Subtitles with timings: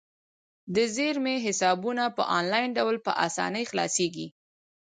[0.75, 4.27] د زیرمې حسابونه په انلاین ډول په اسانۍ خلاصیږي.